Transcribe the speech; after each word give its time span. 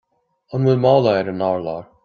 An 0.57 0.65
bhfuil 0.67 0.81
mála 0.85 1.15
ar 1.21 1.31
an 1.35 1.47
urlár 1.53 1.89